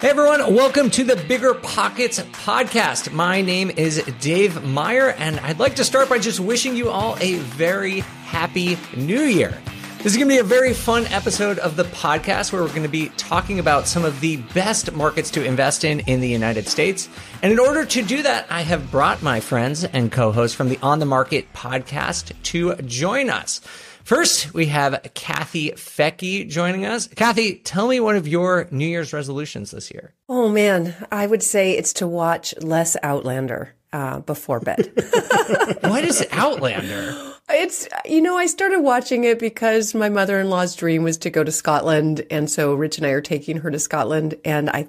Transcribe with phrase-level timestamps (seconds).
[0.00, 3.12] Hey everyone, welcome to the Bigger Pockets podcast.
[3.12, 7.16] My name is Dave Meyer, and I'd like to start by just wishing you all
[7.20, 9.60] a very happy new year.
[9.96, 12.84] This is going to be a very fun episode of the podcast where we're going
[12.84, 16.68] to be talking about some of the best markets to invest in in the United
[16.68, 17.08] States.
[17.42, 20.68] And in order to do that, I have brought my friends and co hosts from
[20.68, 23.60] the On the Market podcast to join us.
[24.08, 27.08] First, we have Kathy Fettke joining us.
[27.08, 30.14] Kathy, tell me one of your New Year's resolutions this year.
[30.30, 34.90] Oh man, I would say it's to watch less Outlander uh, before bed.
[35.82, 37.34] what is Outlander?
[37.50, 41.28] It's, you know, I started watching it because my mother in law's dream was to
[41.28, 42.24] go to Scotland.
[42.30, 44.36] And so Rich and I are taking her to Scotland.
[44.42, 44.88] And I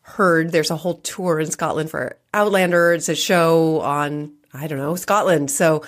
[0.00, 2.94] heard there's a whole tour in Scotland for Outlander.
[2.94, 5.52] It's a show on, I don't know, Scotland.
[5.52, 5.84] So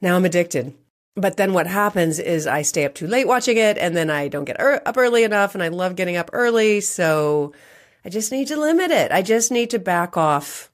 [0.00, 0.74] now I'm addicted.
[1.14, 4.28] But then what happens is I stay up too late watching it and then I
[4.28, 6.80] don't get er- up early enough and I love getting up early.
[6.80, 7.52] So
[8.04, 9.12] I just need to limit it.
[9.12, 10.71] I just need to back off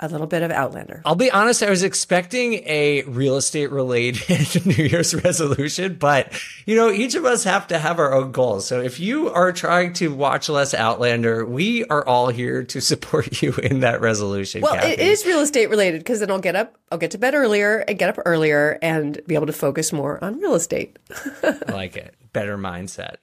[0.00, 1.02] a little bit of Outlander.
[1.04, 6.32] I'll be honest, I was expecting a real estate related New Year's resolution, but
[6.66, 8.66] you know, each of us have to have our own goals.
[8.66, 13.42] So if you are trying to watch less Outlander, we are all here to support
[13.42, 14.62] you in that resolution.
[14.62, 14.92] Well, Kathy.
[14.92, 17.78] it is real estate related because then I'll get up, I'll get to bed earlier
[17.86, 20.98] and get up earlier and be able to focus more on real estate.
[21.42, 22.14] I like it.
[22.32, 23.16] Better mindset.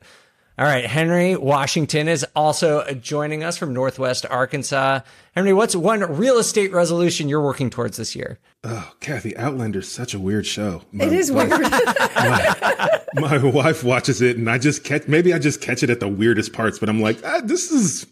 [0.60, 5.02] All right, Henry Washington is also joining us from Northwest Arkansas.
[5.36, 8.40] Henry, what's one real estate resolution you're working towards this year?
[8.64, 10.82] Oh, Kathy, Outlander's such a weird show.
[10.92, 11.52] My, it is weird.
[11.62, 16.00] my, my, wife watches it, and I just catch maybe I just catch it at
[16.00, 18.08] the weirdest parts, but I'm like, ah, this is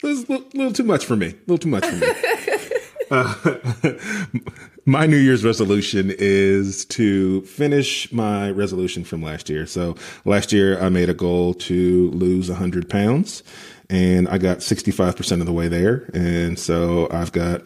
[0.00, 1.30] this is a little, little too much for me.
[1.30, 2.06] A little too much for me.
[3.10, 3.34] Uh,
[4.88, 9.66] my New Year's resolution is to finish my resolution from last year.
[9.66, 13.42] So last year I made a goal to lose 100 pounds
[13.90, 16.08] and I got 65% of the way there.
[16.14, 17.64] And so I've got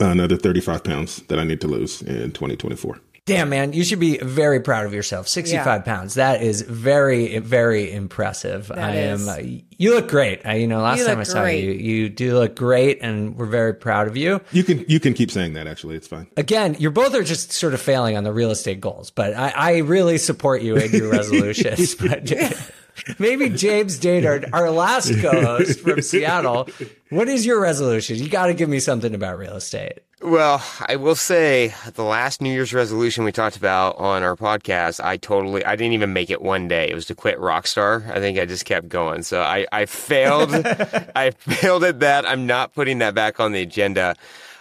[0.00, 2.98] another 35 pounds that I need to lose in 2024.
[3.26, 5.26] Damn, man, you should be very proud of yourself.
[5.26, 5.78] 65 yeah.
[5.80, 6.14] pounds.
[6.14, 8.68] That is very, very impressive.
[8.68, 9.26] That I is.
[9.26, 10.46] am, uh, you look great.
[10.46, 11.64] I, you know, last you time I saw great.
[11.64, 14.40] you, you do look great and we're very proud of you.
[14.52, 15.96] You can, you can keep saying that actually.
[15.96, 16.28] It's fine.
[16.36, 19.48] Again, you're both are just sort of failing on the real estate goals, but I,
[19.50, 21.94] I really support you in your resolutions.
[21.96, 22.32] but
[23.18, 26.68] maybe James Dainard, our last co-host from Seattle.
[27.10, 28.18] What is your resolution?
[28.18, 29.98] You got to give me something about real estate.
[30.22, 34.98] Well, I will say the last New Year's resolution we talked about on our podcast,
[35.04, 36.88] I totally, I didn't even make it one day.
[36.88, 38.08] It was to quit Rockstar.
[38.10, 39.22] I think I just kept going.
[39.24, 40.54] So I, I failed.
[41.14, 42.26] I failed at that.
[42.26, 44.16] I'm not putting that back on the agenda.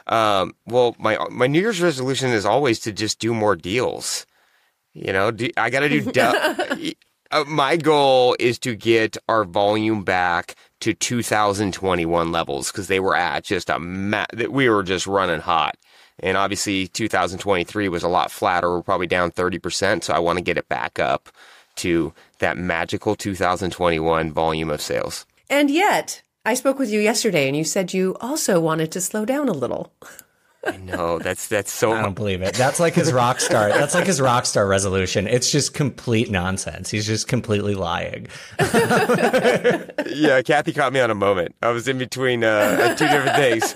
[0.07, 4.25] Um, well, my, my New Year's resolution is always to just do more deals.
[4.93, 6.95] You know, do, I got to do, de-
[7.31, 10.55] uh, my goal is to get our volume back
[10.85, 15.75] to 2021 levels because they were at just a ma- we were just running hot.
[16.19, 18.69] And obviously 2023 was a lot flatter.
[18.69, 20.03] We're probably down 30%.
[20.03, 21.29] So I want to get it back up
[21.77, 25.25] to that magical 2021 volume of sales.
[25.49, 29.25] And yet, I spoke with you yesterday and you said you also wanted to slow
[29.25, 29.91] down a little.
[30.65, 31.93] I know that's that's so.
[31.93, 32.55] I don't believe it.
[32.55, 33.69] That's like his rock star.
[33.69, 35.27] That's like his rock star resolution.
[35.27, 36.89] It's just complete nonsense.
[36.89, 38.27] He's just completely lying.
[38.59, 41.55] yeah, Kathy caught me on a moment.
[41.61, 43.75] I was in between uh, two different things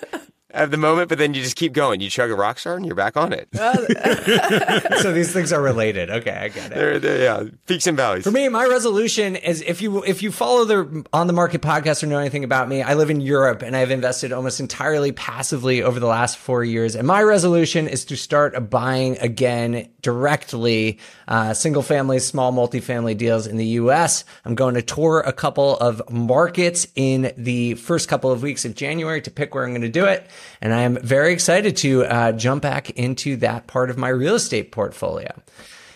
[0.52, 2.02] at the moment, but then you just keep going.
[2.02, 3.50] You chug a rock star and you're back on it.
[5.02, 6.10] so these things are related.
[6.10, 6.76] Okay, I get it.
[6.76, 8.24] They're, they're, yeah, peaks and valleys.
[8.24, 12.02] For me, my resolution is if you if you follow the on the market podcast
[12.02, 15.84] or know anything about me, I live in Europe and I've invested almost entirely passively
[15.84, 16.96] over the last four years.
[16.96, 23.46] And my resolution is to start buying again directly uh, single family, small multifamily deals
[23.46, 24.24] in the U.S.
[24.46, 28.76] I'm going to tour a couple of markets in the first couple of weeks of
[28.76, 30.26] January to pick where I'm going to do it.
[30.62, 34.36] And I am very excited to uh, jump back into that part of my real
[34.36, 35.32] estate portfolio.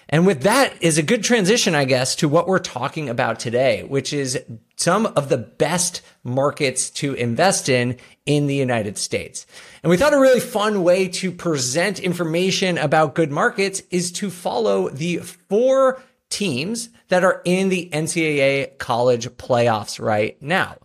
[0.09, 3.83] And with that is a good transition, I guess, to what we're talking about today,
[3.83, 4.39] which is
[4.75, 9.47] some of the best markets to invest in in the United States.
[9.81, 14.29] And we thought a really fun way to present information about good markets is to
[14.29, 20.77] follow the four teams that are in the NCAA college playoffs right now.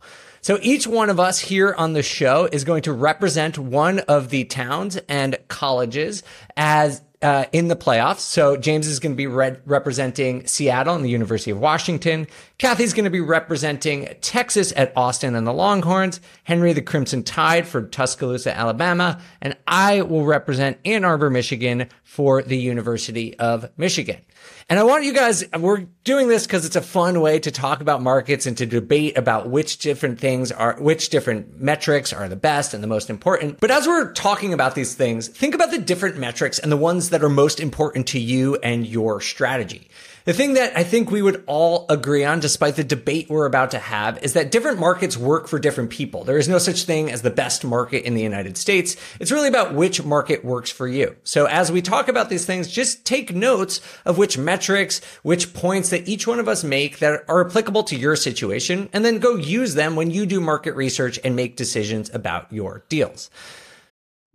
[0.49, 4.31] So each one of us here on the show is going to represent one of
[4.31, 6.23] the towns and colleges
[6.57, 8.21] as uh, in the playoffs.
[8.21, 12.29] So James is going to be representing Seattle and the University of Washington.
[12.57, 16.19] Kathy's going to be representing Texas at Austin and the Longhorns.
[16.45, 22.41] Henry the Crimson Tide for Tuscaloosa, Alabama, and I will represent Ann Arbor, Michigan for
[22.41, 24.23] the University of Michigan.
[24.71, 27.81] And I want you guys, we're doing this because it's a fun way to talk
[27.81, 32.37] about markets and to debate about which different things are, which different metrics are the
[32.37, 33.61] best and the most important.
[33.61, 37.09] But as we're talking about these things, think about the different metrics and the ones
[37.11, 39.89] that are most important to you and your strategy.
[40.29, 43.71] The thing that I think we would all agree on, despite the debate we're about
[43.71, 46.23] to have, is that different markets work for different people.
[46.23, 48.99] There is no such thing as the best market in the United States.
[49.21, 51.17] It's really about which market works for you.
[51.25, 55.89] So as we talk about these things, just take notes of which metrics, which points
[55.89, 59.37] that each one of us make that are applicable to your situation, and then go
[59.37, 63.31] use them when you do market research and make decisions about your deals.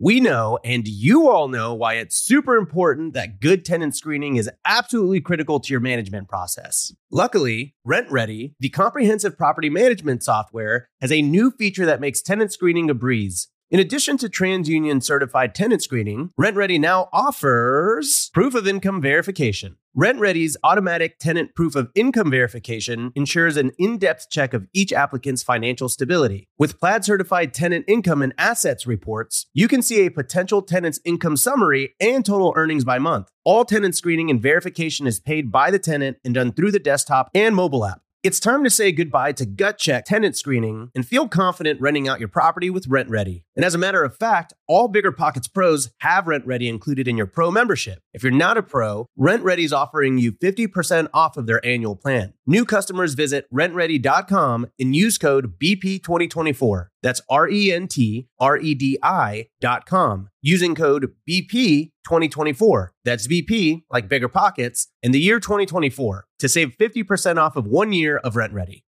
[0.00, 4.50] We know, and you all know, why it's super important that good tenant screening is
[4.64, 6.92] absolutely critical to your management process.
[7.12, 12.90] Luckily, RentRedi, the comprehensive property management software, has a new feature that makes tenant screening
[12.90, 13.48] a breeze.
[13.74, 19.78] In addition to TransUnion certified tenant screening, RentRedi now offers proof of income verification.
[19.98, 25.42] RentRedi's automatic tenant proof of income verification ensures an in depth check of each applicant's
[25.42, 26.46] financial stability.
[26.56, 31.36] With Plaid certified tenant income and assets reports, you can see a potential tenant's income
[31.36, 33.32] summary and total earnings by month.
[33.44, 37.28] All tenant screening and verification is paid by the tenant and done through the desktop
[37.34, 38.02] and mobile app.
[38.24, 42.20] It's time to say goodbye to gut check tenant screening and feel confident renting out
[42.20, 43.42] your property with RentRedi.
[43.54, 47.26] And as a matter of fact, all Bigger Pockets pros have RentRedi included in your
[47.26, 47.98] pro membership.
[48.14, 52.32] If you're not a pro, RentRedi is offering you 50% off of their annual plan.
[52.46, 56.86] New customers visit rentredi.com and use code BP2024.
[57.02, 62.88] That's R E N T R E D I.com using code BP2024.
[63.04, 67.92] That's BP, like bigger pockets, in the year 2024 to save 50% off of one
[67.92, 68.84] year of RentRedi.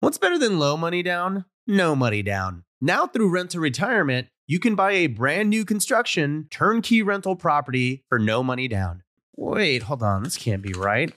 [0.00, 1.44] What's better than low money down?
[1.66, 2.64] No money down.
[2.80, 8.04] Now through Rent to Retirement, you can buy a brand new construction turnkey rental property
[8.06, 9.02] for no money down.
[9.34, 10.24] Wait, hold on.
[10.24, 11.10] This can't be right.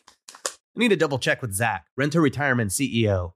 [0.45, 3.33] I need to double check with Zach, Rent to Retirement CEO.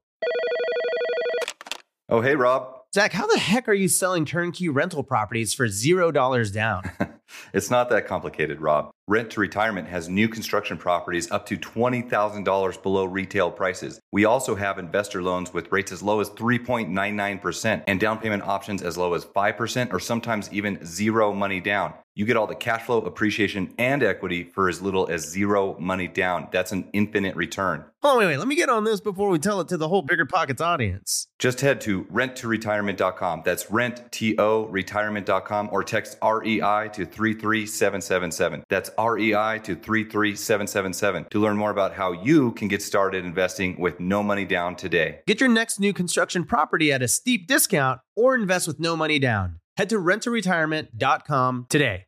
[2.08, 2.79] Oh, hey, Rob.
[2.92, 6.82] Zach, how the heck are you selling turnkey rental properties for $0 down?
[7.52, 8.90] it's not that complicated, Rob.
[9.06, 14.00] Rent to Retirement has new construction properties up to $20,000 below retail prices.
[14.10, 18.82] We also have investor loans with rates as low as 3.99% and down payment options
[18.82, 21.94] as low as 5% or sometimes even zero money down.
[22.14, 26.08] You get all the cash flow, appreciation, and equity for as little as zero money
[26.08, 26.48] down.
[26.50, 27.84] That's an infinite return.
[28.02, 28.38] Hold on, wait, wait.
[28.38, 31.28] Let me get on this before we tell it to the whole Bigger Pockets audience.
[31.38, 33.42] Just head to renttoretirement.com.
[33.44, 38.64] That's rent-to retirement.com or text REI to 33777.
[38.68, 44.00] That's REI to 33777 to learn more about how you can get started investing with
[44.00, 45.20] no money down today.
[45.26, 49.18] Get your next new construction property at a steep discount or invest with no money
[49.18, 49.59] down.
[49.80, 52.04] Head to renttoretirement.com today.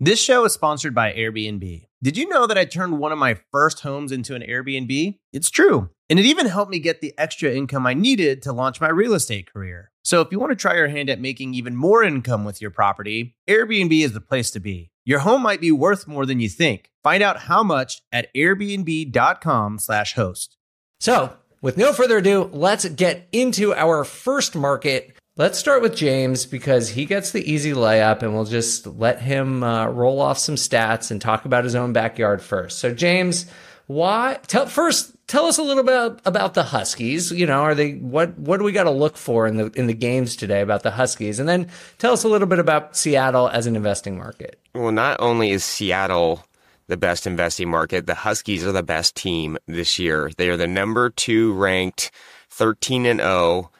[0.00, 1.88] This show is sponsored by Airbnb.
[2.02, 5.18] Did you know that I turned one of my first homes into an Airbnb?
[5.30, 5.90] It's true.
[6.08, 9.12] And it even helped me get the extra income I needed to launch my real
[9.12, 9.92] estate career.
[10.04, 12.70] So if you want to try your hand at making even more income with your
[12.70, 14.90] property, Airbnb is the place to be.
[15.04, 16.88] Your home might be worth more than you think.
[17.02, 20.56] Find out how much at airbnb.com/host.
[21.00, 26.46] So, with no further ado, let's get into our first market Let's start with James
[26.46, 30.54] because he gets the easy layup, and we'll just let him uh, roll off some
[30.54, 32.78] stats and talk about his own backyard first.
[32.78, 33.44] So, James,
[33.86, 34.38] why?
[34.46, 35.12] Tell first.
[35.26, 37.32] Tell us a little bit about the Huskies.
[37.32, 38.38] You know, are they what?
[38.38, 40.92] What do we got to look for in the in the games today about the
[40.92, 41.38] Huskies?
[41.38, 41.68] And then
[41.98, 44.58] tell us a little bit about Seattle as an investing market.
[44.74, 46.46] Well, not only is Seattle
[46.86, 50.30] the best investing market, the Huskies are the best team this year.
[50.38, 52.10] They are the number two ranked,
[52.48, 53.70] thirteen and zero oh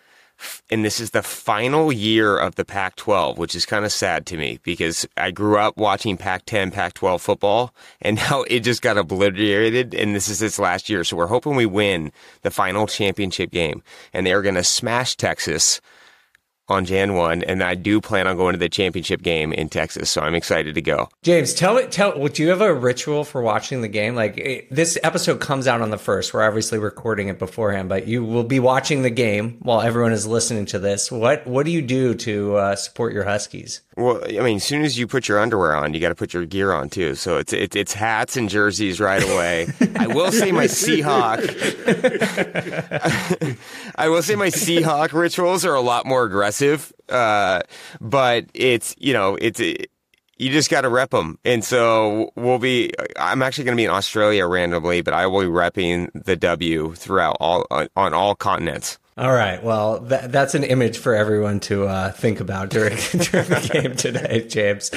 [0.71, 4.27] and this is the final year of the Pac 12, which is kind of sad
[4.27, 8.61] to me because I grew up watching Pac 10, Pac 12 football, and now it
[8.61, 11.05] just got obliterated, and this is its last year.
[11.05, 12.13] So we're hoping we win
[12.43, 15.81] the final championship game, and they are going to smash Texas
[16.69, 20.11] on Jan 1, and I do plan on going to the championship game in Texas,
[20.11, 21.09] so I'm excited to go.
[21.23, 24.15] James, tell me, tell, do you have a ritual for watching the game?
[24.15, 26.35] Like, it, this episode comes out on the first.
[26.35, 30.27] We're obviously recording it beforehand, but you will be watching the game while everyone is
[30.27, 31.11] listening to this.
[31.11, 33.81] What What do you do to uh, support your Huskies?
[33.97, 36.35] Well, I mean, as soon as you put your underwear on, you got to put
[36.35, 37.15] your gear on too.
[37.15, 39.69] So it's it's, it's hats and jerseys right away.
[39.97, 41.47] I will say my Seahawk.
[43.97, 46.56] I will say my Seahawk rituals are a lot more aggressive,
[47.09, 47.61] uh,
[48.01, 49.61] but it's you know it's.
[49.61, 49.91] It,
[50.39, 51.39] you just got to rep them.
[51.47, 55.41] And so we'll be, I'm actually going to be in Australia randomly, but I will
[55.41, 58.99] be repping the W throughout all, on, on all continents.
[59.17, 59.63] All right.
[59.65, 63.97] Well, that, that's an image for everyone to uh, think about during during the game
[63.97, 64.91] tonight, James.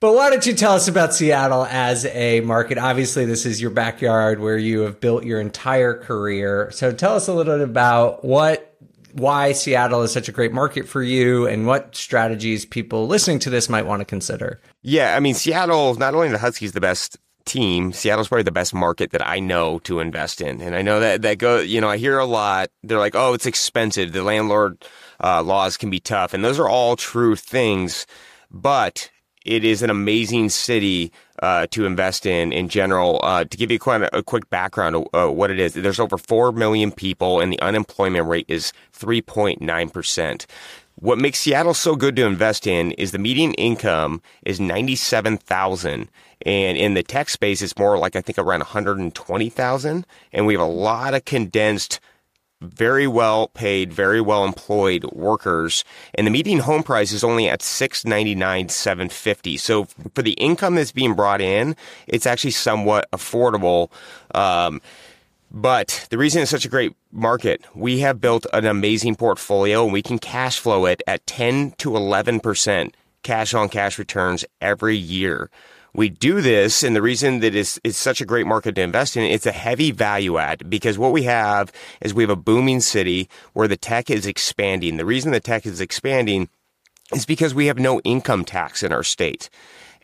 [0.00, 2.78] But why don't you tell us about Seattle as a market?
[2.78, 6.70] Obviously, this is your backyard where you have built your entire career.
[6.70, 8.67] So tell us a little bit about what,
[9.12, 13.50] why Seattle is such a great market for you and what strategies people listening to
[13.50, 14.60] this might want to consider.
[14.82, 18.74] Yeah, I mean, Seattle, not only the Huskies the best team, Seattle's probably the best
[18.74, 20.60] market that I know to invest in.
[20.60, 22.68] And I know that that go, you know, I hear a lot.
[22.82, 24.12] They're like, "Oh, it's expensive.
[24.12, 24.84] The landlord
[25.22, 28.06] uh, laws can be tough," and those are all true things.
[28.50, 29.10] But
[29.48, 31.10] it is an amazing city
[31.42, 33.18] uh, to invest in in general.
[33.22, 35.98] Uh, to give you quite a, a quick background of uh, what it is, there's
[35.98, 40.46] over 4 million people and the unemployment rate is 3.9%.
[40.96, 46.08] What makes Seattle so good to invest in is the median income is 97,000
[46.44, 50.60] and in the tech space it's more like I think around 120,000 and we have
[50.60, 52.00] a lot of condensed
[52.60, 55.84] very well paid, very well employed workers,
[56.14, 59.56] and the median home price is only at six ninety nine, seven fifty.
[59.56, 63.90] So for the income that's being brought in, it's actually somewhat affordable.
[64.34, 64.80] Um,
[65.50, 69.92] but the reason it's such a great market, we have built an amazing portfolio, and
[69.92, 74.96] we can cash flow it at ten to eleven percent cash on cash returns every
[74.96, 75.50] year
[75.98, 79.16] we do this, and the reason that it's, it's such a great market to invest
[79.16, 82.80] in, it's a heavy value add because what we have is we have a booming
[82.80, 84.96] city where the tech is expanding.
[84.96, 86.50] The reason the tech is expanding
[87.12, 89.50] is because we have no income tax in our state.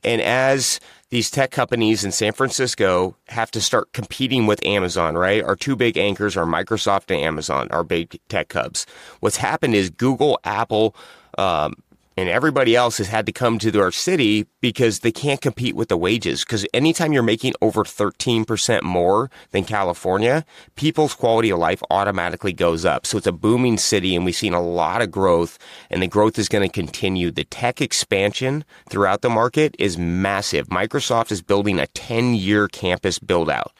[0.03, 5.45] And as these tech companies in San Francisco have to start competing with Amazon, right?
[5.45, 8.85] Our two big anchors are Microsoft and Amazon, our big tech hubs.
[9.21, 10.97] What's happened is Google, Apple,
[11.39, 11.75] um,
[12.17, 15.89] and everybody else has had to come to our city because they can't compete with
[15.89, 16.45] the wages.
[16.45, 20.45] Because anytime you're making over 13% more than California,
[20.77, 23.07] people's quality of life automatically goes up.
[23.07, 25.59] So it's a booming city and we've seen a lot of growth
[25.91, 27.31] and the growth is going to continue.
[27.31, 30.69] The tech expansion throughout the market is massive.
[30.69, 33.73] Microsoft is building a 10 year campus build out.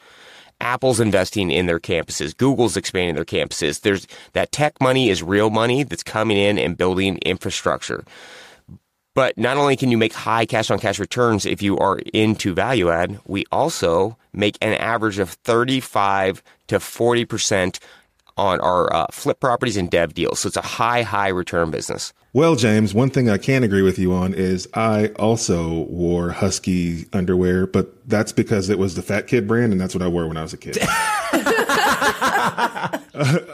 [0.61, 2.35] Apple's investing in their campuses.
[2.35, 3.81] Google's expanding their campuses.
[3.81, 8.03] There's that tech money is real money that's coming in and building infrastructure.
[9.13, 12.53] But not only can you make high cash on cash returns if you are into
[12.53, 17.79] value add, we also make an average of 35 to 40%
[18.37, 20.39] on our uh, flip properties and dev deals.
[20.39, 22.13] So it's a high, high return business.
[22.33, 27.05] Well, James, one thing I can agree with you on is I also wore Husky
[27.13, 30.27] underwear, but that's because it was the Fat Kid brand, and that's what I wore
[30.27, 30.77] when I was a kid.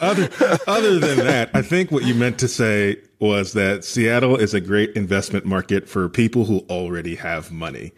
[0.02, 0.30] other,
[0.66, 4.60] other than that, I think what you meant to say was that Seattle is a
[4.60, 7.92] great investment market for people who already have money.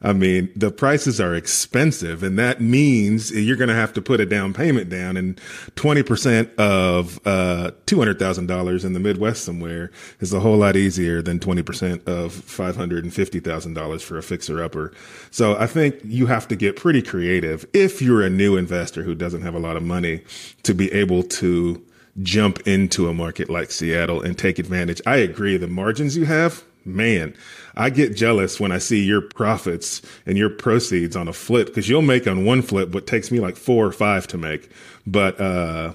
[0.00, 4.20] I mean, the prices are expensive and that means you're going to have to put
[4.20, 5.40] a down payment down and
[5.74, 9.90] 20% of, uh, $200,000 in the Midwest somewhere
[10.20, 14.92] is a whole lot easier than 20% of $550,000 for a fixer upper.
[15.30, 19.14] So I think you have to get pretty creative if you're a new investor who
[19.14, 20.22] doesn't have a lot of money
[20.62, 21.84] to be able to
[22.22, 25.00] jump into a market like Seattle and take advantage.
[25.06, 25.56] I agree.
[25.56, 27.34] The margins you have, man,
[27.76, 31.88] I get jealous when I see your profits and your proceeds on a flip because
[31.88, 34.70] you'll make on one flip what takes me like four or five to make.
[35.06, 35.92] But uh,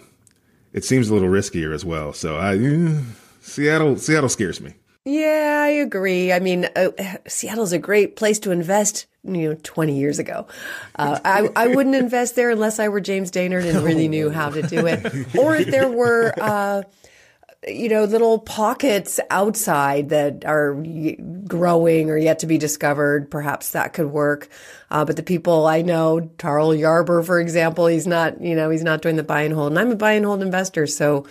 [0.72, 2.14] it seems a little riskier as well.
[2.14, 3.02] So I eh,
[3.42, 4.76] Seattle Seattle scares me.
[5.06, 6.32] Yeah, I agree.
[6.32, 6.92] I mean, uh,
[7.28, 9.08] Seattle's a great place to invest.
[9.26, 10.48] You know, twenty years ago,
[10.96, 14.50] uh, I I wouldn't invest there unless I were James Dainard and really knew how
[14.50, 16.34] to do it, or if there were.
[17.68, 20.74] You know, little pockets outside that are
[21.48, 23.30] growing or yet to be discovered.
[23.32, 24.50] Perhaps that could work.
[24.92, 28.84] Uh, but the people I know, Tarl Yarber, for example, he's not, you know, he's
[28.84, 29.72] not doing the buy and hold.
[29.72, 31.26] And I'm a buy and hold investor, so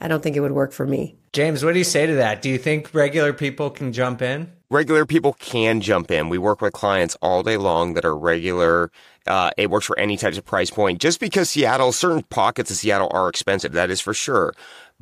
[0.00, 1.16] I don't think it would work for me.
[1.32, 2.42] James, what do you say to that?
[2.42, 4.50] Do you think regular people can jump in?
[4.70, 6.28] Regular people can jump in.
[6.28, 8.90] We work with clients all day long that are regular.
[9.26, 11.00] Uh, it works for any types of price point.
[11.00, 14.54] Just because Seattle, certain pockets of Seattle are expensive, that is for sure.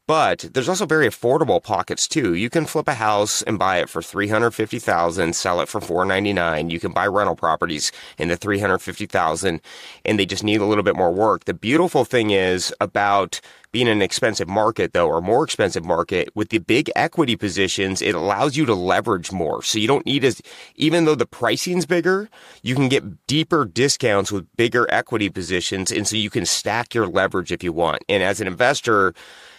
[0.07, 2.35] But there's also very affordable pockets too.
[2.35, 6.71] You can flip a house and buy it for 350,000, sell it for 499.
[6.71, 9.61] You can buy rental properties in the 350,000
[10.05, 11.47] and they just need a little bit more work.
[11.47, 13.41] The beautiful thing is about
[13.73, 18.15] being an expensive market though, or more expensive market with the big equity positions, it
[18.15, 19.61] allows you to leverage more.
[19.63, 20.41] So you don't need as,
[20.77, 22.31] even though the pricing's bigger,
[22.63, 25.91] you can get deeper discounts with bigger equity positions.
[25.91, 28.05] And so you can stack your leverage if you want.
[28.09, 29.15] And as an investor,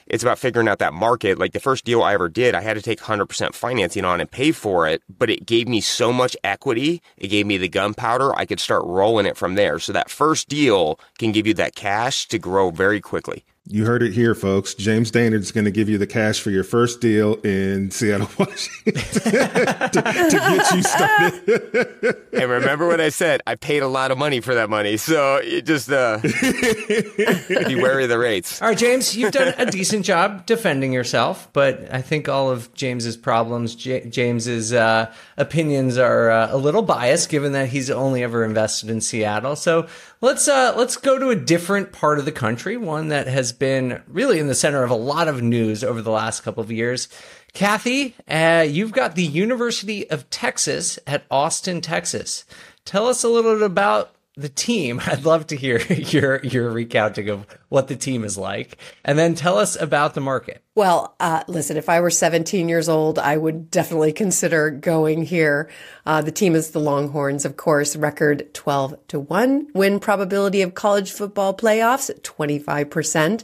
[0.10, 1.38] it's about figuring out that market.
[1.38, 4.30] Like the first deal I ever did, I had to take 100% financing on and
[4.30, 7.02] pay for it, but it gave me so much equity.
[7.18, 8.36] It gave me the gunpowder.
[8.36, 9.80] I could start rolling it from there.
[9.80, 13.44] So that first deal can give you that cash to grow very quickly.
[13.70, 14.74] You heard it here, folks.
[14.74, 18.94] James Dainard's going to give you the cash for your first deal in Seattle, Washington
[18.94, 22.16] to, to, get you started.
[22.34, 23.42] and remember what I said?
[23.46, 24.96] I paid a lot of money for that money.
[24.96, 28.62] So you just uh, be wary of the rates.
[28.62, 32.74] All right, James, you've done a decent job defending yourself, but I think all of
[32.74, 38.24] James's problems, J- James's uh, opinions are uh, a little biased given that he's only
[38.24, 39.58] ever invested in Seattle.
[39.58, 39.88] So
[40.22, 44.02] let's uh, let's go to a different part of the country, one that has been
[44.08, 47.08] really in the center of a lot of news over the last couple of years.
[47.54, 52.46] Kathy, uh, you've got the University of Texas at Austin, Texas.
[52.86, 55.02] Tell us a little bit about the team.
[55.06, 59.36] I'd love to hear your your recounting of what the team is like, and then
[59.36, 60.64] tell us about the market.
[60.76, 65.70] Well, uh, listen, if I were 17 years old, I would definitely consider going here.
[66.06, 67.96] Uh, the team is the Longhorns, of course.
[67.96, 69.68] Record 12 to one.
[69.74, 73.44] Win probability of college football playoffs at 25 percent.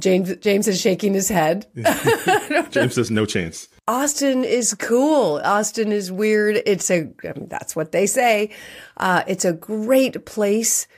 [0.00, 1.66] James James is shaking his head.
[2.70, 3.68] James says no chance.
[3.88, 5.40] Austin is cool.
[5.44, 6.60] Austin is weird.
[6.66, 8.50] It's a I mean, that's what they say.
[8.96, 10.88] Uh, it's a great place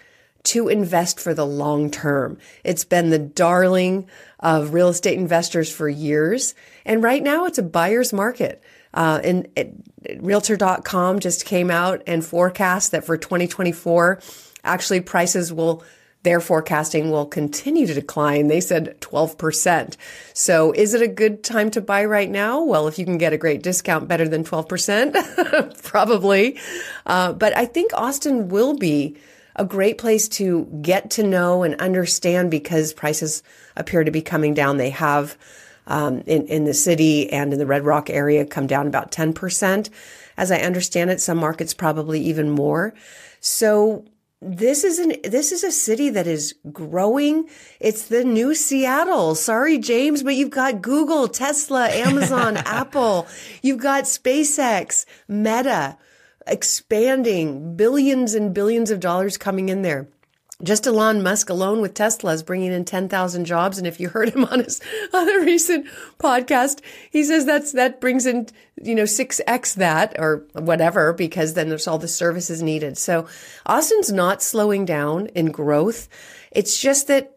[0.45, 2.38] to invest for the long term.
[2.64, 4.09] It's been the darling
[4.40, 6.54] of real estate investors for years,
[6.87, 8.62] and right now it's a buyer's market.
[8.95, 9.75] Uh, and it,
[10.21, 14.21] Realtor.com just came out and forecast that for 2024,
[14.64, 15.85] actually prices will
[16.25, 18.48] their forecasting will continue to decline.
[18.48, 19.96] They said 12%.
[20.34, 22.62] So is it a good time to buy right now?
[22.62, 26.58] Well, if you can get a great discount better than 12%, probably.
[27.06, 29.16] Uh, but I think Austin will be
[29.54, 33.42] a great place to get to know and understand because prices
[33.76, 34.76] appear to be coming down.
[34.76, 35.37] They have
[35.87, 39.90] um, in, in the city and in the Round Rock area come down about 10%.
[40.37, 42.94] As I understand it, some markets probably even more.
[43.40, 44.04] So
[44.40, 47.49] this is an this is a city that is growing.
[47.80, 49.35] It's the new Seattle.
[49.35, 53.26] Sorry, James, but you've got Google, Tesla, Amazon, Apple.
[53.62, 55.99] You've got SpaceX, Meta,
[56.47, 60.09] expanding billions and billions of dollars coming in there.
[60.64, 63.78] Just Elon Musk alone with Tesla is bringing in 10,000 jobs.
[63.78, 64.80] And if you heard him on his
[65.12, 65.86] a recent
[66.18, 66.80] podcast,
[67.12, 68.48] he says that's, that brings in,
[68.82, 72.99] you know, 6x that or whatever, because then there's all the services needed.
[72.99, 73.28] So
[73.66, 76.08] Austin's not slowing down in growth.
[76.50, 77.36] It's just that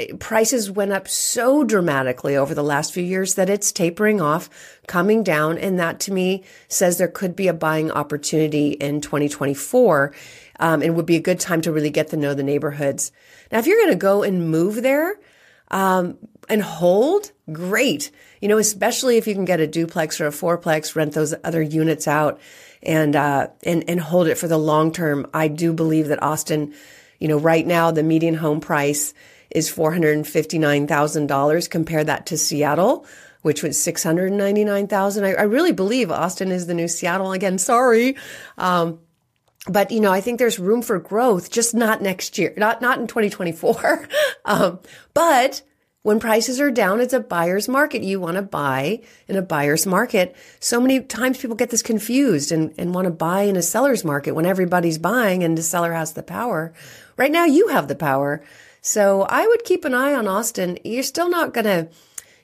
[0.00, 4.50] eh, prices went up so dramatically over the last few years that it's tapering off,
[4.88, 5.56] coming down.
[5.56, 10.12] And that to me says there could be a buying opportunity in 2024
[10.58, 13.12] um, and it would be a good time to really get to know the neighborhoods.
[13.50, 15.16] Now, if you're going to go and move there,
[15.70, 18.10] um, and hold, great.
[18.40, 21.60] You know, especially if you can get a duplex or a fourplex, rent those other
[21.62, 22.40] units out
[22.82, 25.26] and, uh, and, and hold it for the long term.
[25.34, 26.74] I do believe that Austin,
[27.18, 29.14] you know, right now the median home price
[29.50, 31.70] is $459,000.
[31.70, 33.06] Compare that to Seattle,
[33.42, 35.24] which was 699,000.
[35.24, 37.58] I, I really believe Austin is the new Seattle again.
[37.58, 38.16] Sorry.
[38.58, 39.00] Um,
[39.68, 42.98] but you know, I think there's room for growth, just not next year, not not
[42.98, 44.08] in 2024.
[44.44, 44.80] um,
[45.14, 45.62] but
[46.06, 48.04] when prices are down, it's a buyer's market.
[48.04, 50.36] You want to buy in a buyer's market.
[50.60, 54.04] So many times people get this confused and, and want to buy in a seller's
[54.04, 56.72] market when everybody's buying and the seller has the power.
[57.16, 58.44] Right now, you have the power.
[58.82, 60.78] So I would keep an eye on Austin.
[60.84, 61.88] You're still not going to,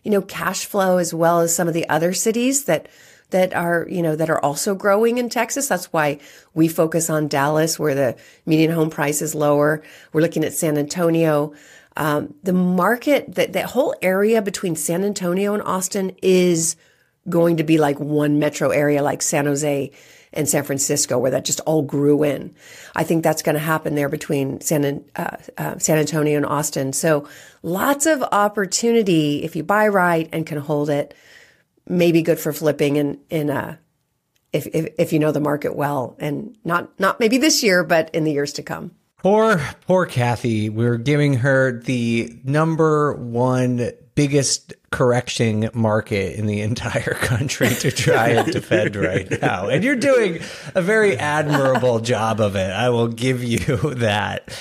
[0.02, 2.88] you know, cash flow as well as some of the other cities that
[3.32, 5.68] that are, you know, that are also growing in Texas.
[5.68, 6.18] That's why
[6.54, 8.16] we focus on Dallas, where the
[8.46, 9.82] median home price is lower.
[10.12, 11.52] We're looking at San Antonio.
[11.96, 16.76] Um, the market, that, that whole area between San Antonio and Austin is
[17.28, 19.90] going to be like one metro area, like San Jose
[20.32, 22.54] and San Francisco, where that just all grew in.
[22.96, 26.92] I think that's going to happen there between San, uh, uh, San Antonio and Austin.
[26.94, 27.28] So
[27.62, 31.14] lots of opportunity if you buy right and can hold it
[31.88, 33.78] maybe good for flipping in in a
[34.52, 38.10] if, if if you know the market well and not not maybe this year but
[38.14, 38.92] in the years to come.
[39.18, 47.14] Poor poor Kathy, we're giving her the number one biggest correction market in the entire
[47.14, 49.68] country to try and defend right now.
[49.68, 50.40] And you're doing
[50.74, 52.70] a very admirable job of it.
[52.70, 54.56] I will give you that.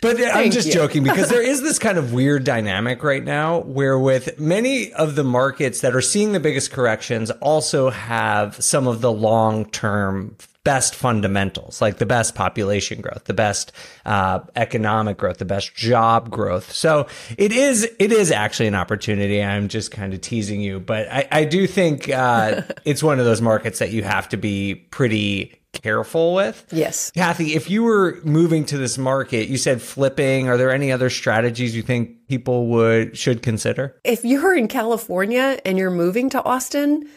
[0.00, 0.74] But Thank I'm just you.
[0.74, 5.14] joking because there is this kind of weird dynamic right now where with many of
[5.14, 10.36] the markets that are seeing the biggest corrections also have some of the long term
[10.62, 13.72] best fundamentals, like the best population growth, the best
[14.04, 16.72] uh, economic growth, the best job growth.
[16.72, 17.06] So
[17.38, 19.42] it is it is actually an opportunity.
[19.42, 23.24] I'm just kind of teasing you, but I, I do think uh, it's one of
[23.24, 26.66] those markets that you have to be pretty careful with.
[26.70, 27.10] Yes.
[27.12, 30.48] Kathy, if you were moving to this market, you said flipping.
[30.48, 33.96] Are there any other strategies you think people would should consider?
[34.04, 37.08] If you're in California and you're moving to Austin,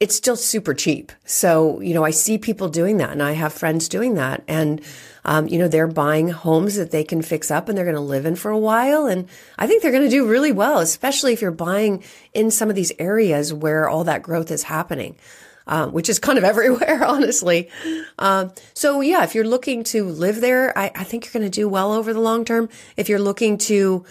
[0.00, 1.12] it's still super cheap.
[1.24, 4.42] So, you know, I see people doing that and I have friends doing that.
[4.48, 4.82] And,
[5.24, 8.00] um, you know, they're buying homes that they can fix up and they're going to
[8.00, 9.06] live in for a while.
[9.06, 12.02] And I think they're going to do really well, especially if you're buying
[12.34, 15.16] in some of these areas where all that growth is happening.
[15.66, 17.70] Um, which is kind of everywhere, honestly.
[18.18, 21.60] Um, so yeah, if you're looking to live there, I, I think you're going to
[21.60, 22.68] do well over the long term.
[22.98, 24.04] If you're looking to,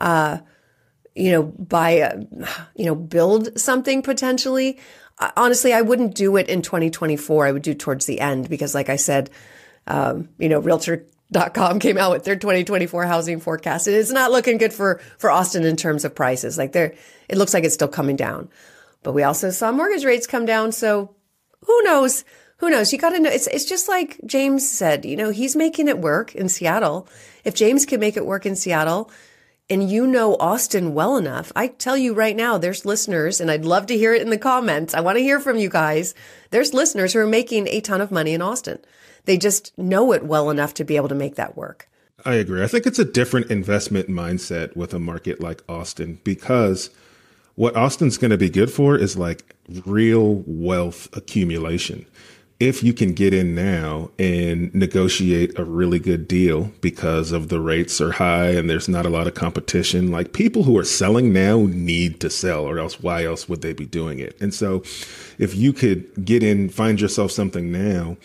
[0.00, 0.38] uh,
[1.14, 2.18] you know, buy, a,
[2.76, 4.78] you know, build something potentially,
[5.36, 7.46] honestly, I wouldn't do it in 2024.
[7.46, 9.30] I would do towards the end because, like I said,
[9.86, 13.86] um, you know, realtor.com came out with their 2024 housing forecast.
[13.86, 16.58] And it's not looking good for, for Austin in terms of prices.
[16.58, 16.94] Like there,
[17.28, 18.48] it looks like it's still coming down.
[19.02, 20.72] But we also saw mortgage rates come down.
[20.72, 21.14] So
[21.64, 22.24] who knows?
[22.58, 22.92] Who knows?
[22.92, 23.30] You got to know.
[23.30, 27.08] It's, it's just like James said, you know, he's making it work in Seattle.
[27.44, 29.10] If James can make it work in Seattle,
[29.70, 33.64] and you know Austin well enough, I tell you right now, there's listeners, and I'd
[33.64, 34.94] love to hear it in the comments.
[34.94, 36.14] I want to hear from you guys.
[36.50, 38.78] There's listeners who are making a ton of money in Austin.
[39.26, 41.88] They just know it well enough to be able to make that work.
[42.24, 42.62] I agree.
[42.62, 46.90] I think it's a different investment mindset with a market like Austin because
[47.58, 52.06] what Austin's going to be good for is like real wealth accumulation
[52.60, 57.60] if you can get in now and negotiate a really good deal because of the
[57.60, 61.32] rates are high and there's not a lot of competition, like people who are selling
[61.32, 64.36] now need to sell or else why else would they be doing it?
[64.40, 64.82] And so
[65.38, 68.16] if you could get in, find yourself something now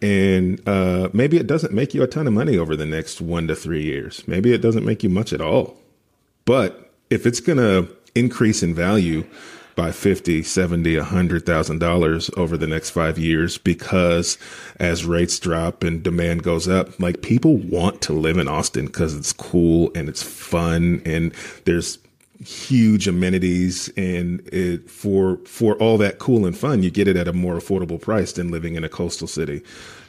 [0.00, 3.48] and uh, maybe it doesn't make you a ton of money over the next one
[3.48, 4.26] to three years.
[4.28, 5.76] Maybe it doesn't make you much at all.
[6.44, 9.24] But if it's going to increase in value,
[9.80, 14.36] by 50, 70, $100,000 over the next five years because
[14.78, 19.14] as rates drop and demand goes up, like people want to live in Austin because
[19.14, 21.32] it's cool and it's fun and
[21.64, 21.98] there's
[22.44, 26.82] huge amenities and it for for all that cool and fun.
[26.82, 29.62] You get it at a more affordable price than living in a coastal city.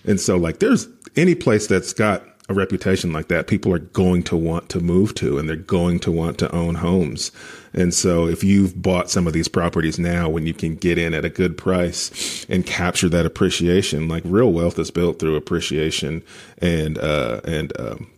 [0.05, 4.23] And so like there's any place that's got a reputation like that, people are going
[4.23, 7.31] to want to move to and they're going to want to own homes.
[7.73, 11.13] And so if you've bought some of these properties now when you can get in
[11.13, 16.23] at a good price and capture that appreciation, like real wealth is built through appreciation
[16.59, 18.11] and, uh, and, um,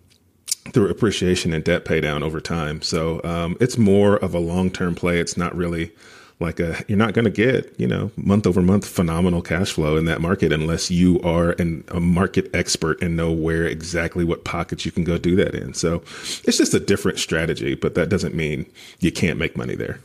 [0.72, 2.82] through appreciation and debt pay down over time.
[2.82, 5.19] So, um, it's more of a long term play.
[5.19, 5.91] It's not really,
[6.39, 9.98] like a you're not going to get you know month over month phenomenal cash flow
[9.98, 14.43] in that market unless you are an, a market expert and know where exactly what
[14.43, 15.74] pockets you can go do that in.
[15.74, 16.04] So
[16.43, 18.65] it's just a different strategy but that doesn't mean
[19.00, 20.00] you can't make money there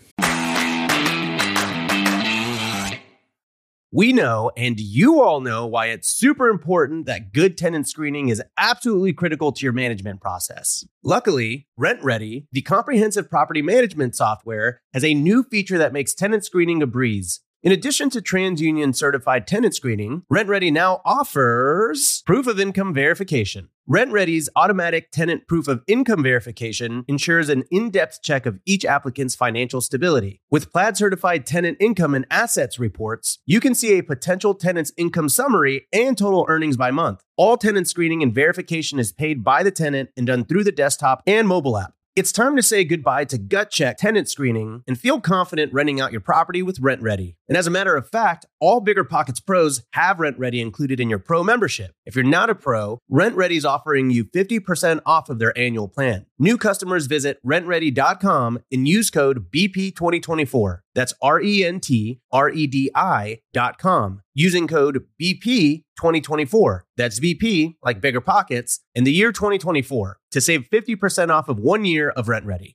[3.91, 8.43] We know, and you all know, why it's super important that good tenant screening is
[8.59, 10.87] absolutely critical to your management process.
[11.03, 16.83] Luckily, RentRedi, the comprehensive property management software, has a new feature that makes tenant screening
[16.83, 17.41] a breeze.
[17.61, 23.69] In addition to TransUnion certified tenant screening, RentRedi now offers proof of income verification.
[23.91, 29.35] RentRedi's automatic tenant proof of income verification ensures an in depth check of each applicant's
[29.35, 30.41] financial stability.
[30.53, 35.29] With Plaid certified tenant income and assets reports, you can see a potential tenant's income
[35.29, 37.25] summary and total earnings by month.
[37.37, 41.25] All tenant screening and verification is paid by the tenant and done through the desktop
[41.27, 41.95] and mobile app.
[42.17, 46.11] It's time to say goodbye to gut check tenant screening and feel confident renting out
[46.11, 47.37] your property with RentRedi.
[47.49, 51.21] And as a matter of fact, all Bigger Pockets pros have RentRedi included in your
[51.21, 51.93] pro membership.
[52.05, 56.27] If you're not a pro, RentRedi is offering you 50% off of their annual plan.
[56.41, 60.81] New customers visit rentredi.com and use code BP2024.
[60.99, 66.81] That's R E N T R E D I dot com using code BP2024.
[66.97, 71.85] That's BP, like bigger pockets, in the year 2024 to save 50% off of one
[71.85, 72.75] year of RentRedi.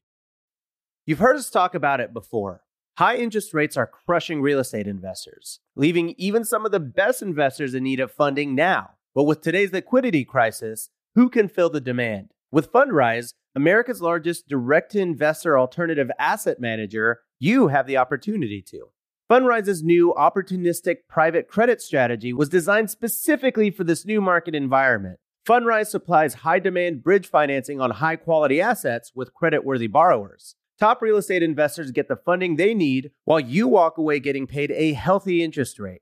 [1.06, 2.62] You've heard us talk about it before.
[2.98, 7.74] High interest rates are crushing real estate investors, leaving even some of the best investors
[7.74, 8.92] in need of funding now.
[9.14, 12.30] But with today's liquidity crisis, who can fill the demand?
[12.54, 18.88] With Fundrise, America's largest direct to investor alternative asset manager, you have the opportunity to.
[19.30, 25.20] Fundrise's new opportunistic private credit strategy was designed specifically for this new market environment.
[25.48, 30.56] Fundrise supplies high demand bridge financing on high quality assets with credit worthy borrowers.
[30.80, 34.72] Top real estate investors get the funding they need while you walk away getting paid
[34.72, 36.02] a healthy interest rate.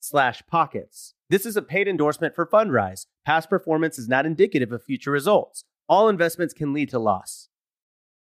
[0.00, 1.14] slash pockets.
[1.28, 3.06] This is a paid endorsement for Fundrise.
[3.24, 5.64] Past performance is not indicative of future results.
[5.88, 7.48] All investments can lead to loss.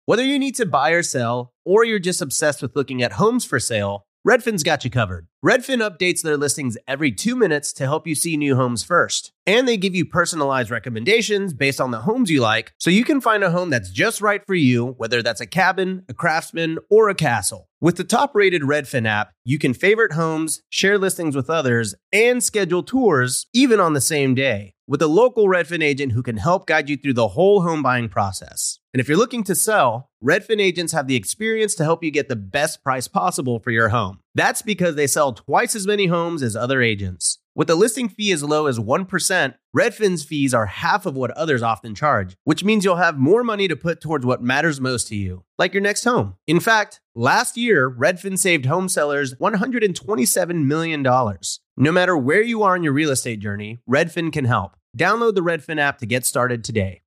[0.04, 3.44] Whether you need to buy or sell, or you're just obsessed with looking at homes
[3.44, 5.26] for sale, Redfin's got you covered.
[5.44, 9.30] Redfin updates their listings every two minutes to help you see new homes first.
[9.46, 13.20] And they give you personalized recommendations based on the homes you like, so you can
[13.20, 17.08] find a home that's just right for you, whether that's a cabin, a craftsman, or
[17.08, 17.68] a castle.
[17.80, 22.42] With the top rated Redfin app, you can favorite homes, share listings with others, and
[22.42, 26.66] schedule tours even on the same day with a local Redfin agent who can help
[26.66, 28.80] guide you through the whole home buying process.
[28.94, 32.28] And if you're looking to sell, Redfin agents have the experience to help you get
[32.28, 34.20] the best price possible for your home.
[34.38, 37.40] That's because they sell twice as many homes as other agents.
[37.56, 41.60] With a listing fee as low as 1%, Redfin's fees are half of what others
[41.60, 45.16] often charge, which means you'll have more money to put towards what matters most to
[45.16, 46.36] you, like your next home.
[46.46, 51.02] In fact, last year, Redfin saved home sellers $127 million.
[51.02, 54.76] No matter where you are in your real estate journey, Redfin can help.
[54.96, 57.02] Download the Redfin app to get started today.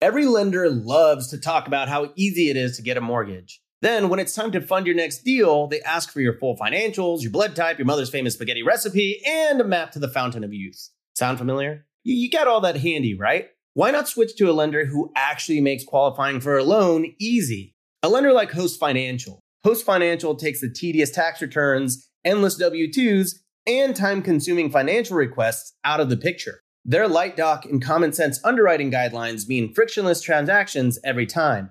[0.00, 3.60] Every lender loves to talk about how easy it is to get a mortgage.
[3.80, 7.22] Then, when it's time to fund your next deal, they ask for your full financials,
[7.22, 10.52] your blood type, your mother's famous spaghetti recipe, and a map to the fountain of
[10.52, 10.90] youth.
[11.14, 11.86] Sound familiar?
[12.02, 13.48] You, got all that handy, right?
[13.74, 17.76] Why not switch to a lender who actually makes qualifying for a loan easy?
[18.02, 19.40] A lender like Host Financial.
[19.62, 23.34] Host Financial takes the tedious tax returns, endless W 2s,
[23.66, 26.62] and time consuming financial requests out of the picture.
[26.84, 31.70] Their light doc and common sense underwriting guidelines mean frictionless transactions every time.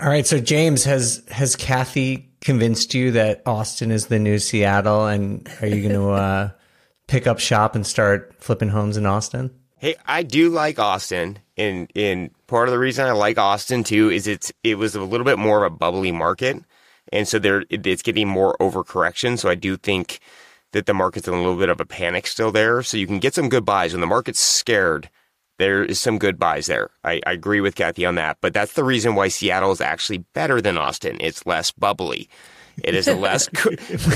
[0.00, 5.06] All right, so James has has Kathy convinced you that Austin is the new Seattle,
[5.06, 6.50] and are you going to uh,
[7.06, 9.50] pick up shop and start flipping homes in Austin?
[9.76, 14.08] Hey, I do like Austin, and and part of the reason I like Austin too
[14.08, 16.64] is it's it was a little bit more of a bubbly market,
[17.12, 19.38] and so there it's getting more overcorrection.
[19.38, 20.20] So I do think
[20.72, 22.82] that the market's in a little bit of a panic still there.
[22.82, 25.10] So you can get some good buys when the market's scared
[25.60, 26.90] there is some good buys there.
[27.04, 28.38] I, I, agree with Kathy on that.
[28.40, 31.18] But that's the reason why Seattle is actually better than Austin.
[31.20, 32.28] It's less bubbly.
[32.82, 33.48] It is a less.
[33.54, 33.70] Co-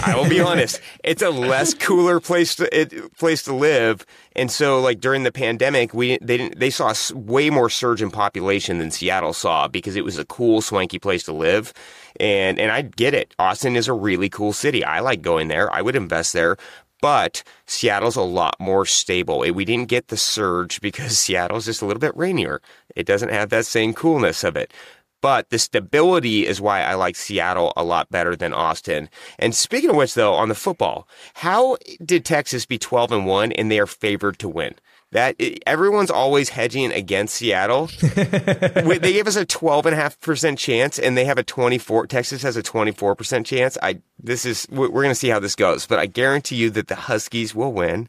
[0.04, 0.80] I will be honest.
[1.02, 4.06] It's a less cooler place to it, place to live.
[4.36, 8.10] And so, like during the pandemic, we they didn't they saw way more surge in
[8.10, 11.72] population than Seattle saw because it was a cool, swanky place to live.
[12.18, 13.34] And and I get it.
[13.38, 14.84] Austin is a really cool city.
[14.84, 15.72] I like going there.
[15.72, 16.56] I would invest there.
[17.04, 19.40] But Seattle's a lot more stable.
[19.40, 22.62] We didn't get the surge because Seattle's just a little bit rainier.
[22.96, 24.72] It doesn't have that same coolness of it.
[25.20, 29.10] But the stability is why I like Seattle a lot better than Austin.
[29.38, 33.52] And speaking of which, though, on the football, how did Texas be 12 and 1
[33.52, 34.74] and they are favored to win?
[35.12, 37.86] That everyone's always hedging against Seattle.
[38.00, 43.46] they gave us a 12.5% chance and they have a 24 Texas has a 24%
[43.46, 43.78] chance.
[43.80, 46.88] I this is we're going to see how this goes, but I guarantee you that
[46.88, 48.08] the Huskies will win.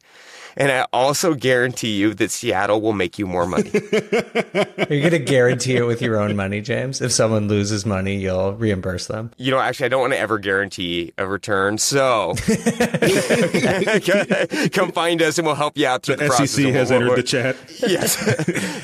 [0.57, 3.69] And I also guarantee you that Seattle will make you more money.
[3.73, 7.01] Are you going to guarantee it with your own money, James?
[7.01, 9.31] If someone loses money, you'll reimburse them?
[9.37, 11.77] You know, actually, I don't want to ever guarantee a return.
[11.77, 12.35] So
[14.71, 17.23] come find us and we'll help you out through the, the SEC has entered the
[17.23, 17.57] chat.
[17.85, 18.15] Yes.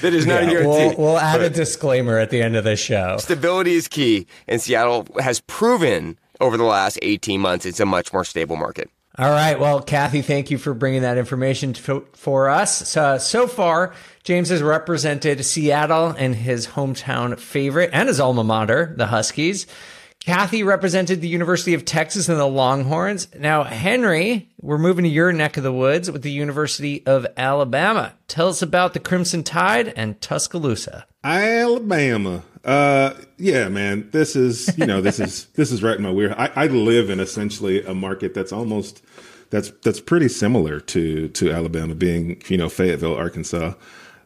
[0.01, 0.95] that is not yeah, a guarantee.
[0.97, 3.17] We'll, we'll add a disclaimer at the end of the show.
[3.17, 4.27] Stability is key.
[4.47, 8.89] And Seattle has proven over the last 18 months it's a much more stable market.
[9.17, 9.59] All right.
[9.59, 12.87] Well, Kathy, thank you for bringing that information to, for us.
[12.87, 13.93] So, so far,
[14.23, 19.67] James has represented Seattle and his hometown favorite and his alma mater, the Huskies.
[20.25, 23.27] Kathy represented the University of Texas and the Longhorns.
[23.35, 28.13] Now, Henry, we're moving to your neck of the woods with the University of Alabama.
[28.27, 31.05] Tell us about the Crimson Tide and Tuscaloosa.
[31.23, 32.43] Alabama.
[32.63, 34.09] Uh, yeah, man.
[34.11, 36.33] This is you know this is this is right in my weird.
[36.33, 39.03] I, I live in essentially a market that's almost
[39.49, 43.73] that's that's pretty similar to to Alabama being you know Fayetteville, Arkansas.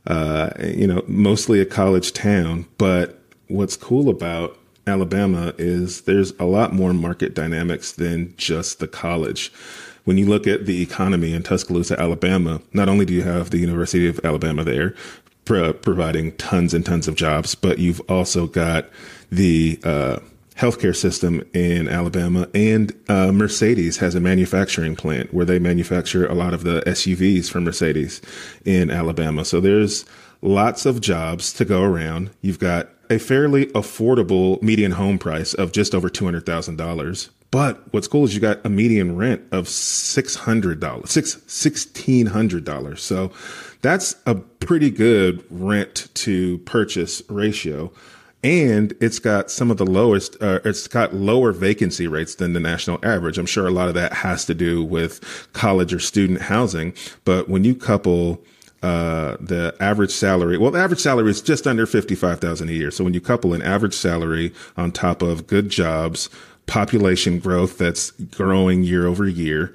[0.07, 4.55] Uh, you know, mostly a college town, but what's cool about
[4.85, 9.51] Alabama is there's a lot more market dynamics than just the college.
[10.03, 13.57] When you look at the economy in Tuscaloosa, Alabama, not only do you have the
[13.57, 14.93] University of Alabama there
[15.45, 18.89] pro- providing tons and tons of jobs, but you've also got
[19.31, 20.19] the uh,
[20.55, 26.33] healthcare system in Alabama, and uh, Mercedes has a manufacturing plant where they manufacture a
[26.33, 28.21] lot of the SUVs for Mercedes
[28.63, 29.43] in Alabama.
[29.43, 30.05] So there's
[30.41, 32.29] lots of jobs to go around.
[32.41, 37.29] You've got a fairly affordable median home price of just over $200,000.
[37.51, 42.99] But what's cool is you got a median rent of $600, six, $1,600.
[42.99, 43.31] So
[43.81, 47.91] that's a pretty good rent to purchase ratio.
[48.43, 52.59] And it's got some of the lowest, uh, it's got lower vacancy rates than the
[52.59, 53.37] national average.
[53.37, 56.93] I'm sure a lot of that has to do with college or student housing.
[57.23, 58.43] But when you couple
[58.83, 60.59] uh, the average salary.
[60.59, 62.91] Well, the average salary is just under fifty-five thousand a year.
[62.91, 66.29] So when you couple an average salary on top of good jobs,
[66.65, 69.73] population growth that's growing year over year,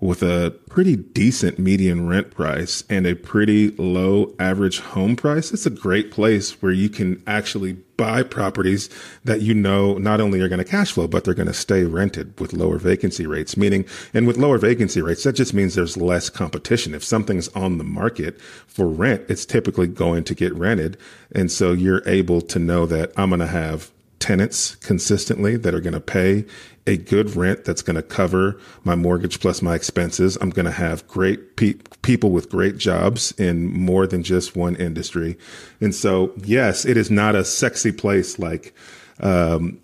[0.00, 5.66] with a pretty decent median rent price and a pretty low average home price, it's
[5.66, 8.88] a great place where you can actually buy properties
[9.24, 11.82] that you know not only are going to cash flow, but they're going to stay
[11.82, 13.56] rented with lower vacancy rates.
[13.56, 16.94] Meaning, and with lower vacancy rates, that just means there's less competition.
[16.94, 20.96] If something's on the market for rent, it's typically going to get rented.
[21.34, 25.80] And so you're able to know that I'm going to have tenants consistently that are
[25.80, 26.44] going to pay
[26.86, 30.38] a good rent that's going to cover my mortgage plus my expenses.
[30.40, 34.74] I'm going to have great pe- people with great jobs in more than just one
[34.76, 35.36] industry.
[35.80, 38.74] And so, yes, it is not a sexy place like,
[39.20, 39.80] um,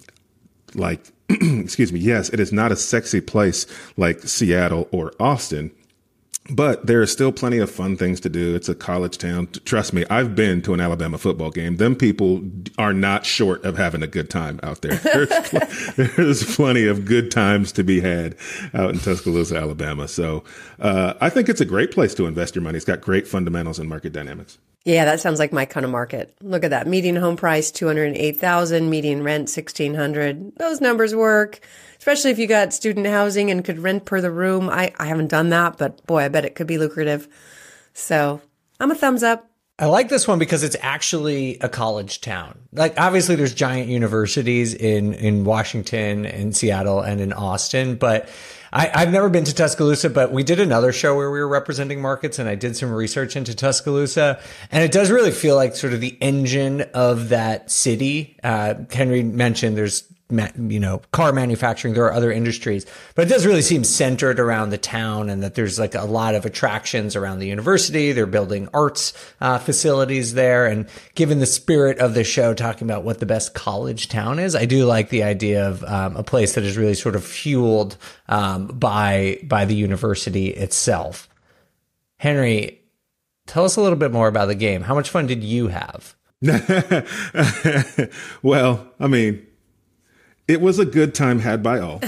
[0.74, 2.00] like, excuse me.
[2.00, 3.66] Yes, it is not a sexy place
[3.96, 5.70] like Seattle or Austin
[6.50, 8.54] but there are still plenty of fun things to do.
[8.54, 9.48] It's a college town.
[9.64, 11.76] Trust me, I've been to an Alabama football game.
[11.76, 12.42] Them people
[12.76, 14.94] are not short of having a good time out there.
[15.14, 15.60] There's, pl-
[15.96, 18.36] there's plenty of good times to be had
[18.74, 20.06] out in Tuscaloosa, Alabama.
[20.06, 20.44] So
[20.78, 22.76] uh, I think it's a great place to invest your money.
[22.76, 24.58] It's got great fundamentals and market dynamics.
[24.84, 26.34] Yeah, that sounds like my kind of market.
[26.42, 26.86] Look at that.
[26.86, 30.56] Median home price 208,000, median rent 1600.
[30.56, 31.60] Those numbers work
[32.04, 34.68] especially if you got student housing and could rent per the room.
[34.68, 37.26] I, I haven't done that, but boy, I bet it could be lucrative.
[37.94, 38.42] So
[38.78, 39.48] I'm a thumbs up.
[39.78, 42.58] I like this one because it's actually a college town.
[42.74, 48.28] Like obviously there's giant universities in in Washington and Seattle and in Austin, but
[48.70, 52.02] I, have never been to Tuscaloosa, but we did another show where we were representing
[52.02, 54.40] markets and I did some research into Tuscaloosa.
[54.70, 58.36] And it does really feel like sort of the engine of that city.
[58.42, 61.92] Uh, Henry mentioned there's you know, car manufacturing.
[61.92, 65.54] There are other industries, but it does really seem centered around the town and that
[65.54, 68.12] there's like a lot of attractions around the university.
[68.12, 70.66] They're building arts uh, facilities there.
[70.66, 74.56] And given the spirit of the show, talking about what the best college town is,
[74.56, 77.98] I do like the idea of um, a place that is really sort of fueled
[78.28, 81.28] um, by, by the university itself.
[82.16, 82.80] Henry,
[83.46, 84.82] tell us a little bit more about the game.
[84.82, 86.16] How much fun did you have?
[88.42, 89.46] well, I mean,
[90.46, 92.00] it was a good time had by all.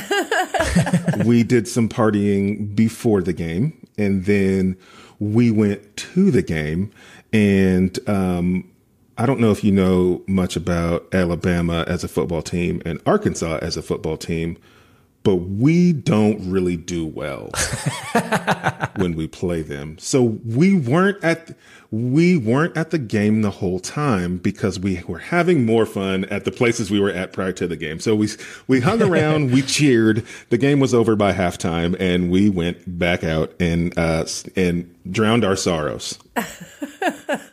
[1.24, 4.76] we did some partying before the game, and then
[5.18, 6.92] we went to the game.
[7.32, 8.70] And um,
[9.18, 13.58] I don't know if you know much about Alabama as a football team and Arkansas
[13.62, 14.58] as a football team,
[15.26, 17.50] but we don't really do well
[18.94, 19.98] when we play them.
[19.98, 21.50] So we weren't at
[21.90, 26.44] we weren't at the game the whole time because we were having more fun at
[26.44, 27.98] the places we were at prior to the game.
[27.98, 28.28] So we
[28.68, 30.24] we hung around, we cheered.
[30.50, 35.44] The game was over by halftime, and we went back out and uh, and drowned
[35.44, 36.20] our sorrows.